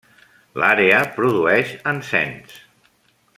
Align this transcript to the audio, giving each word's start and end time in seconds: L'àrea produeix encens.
L'àrea 0.61 1.01
produeix 1.17 1.75
encens. 1.93 2.57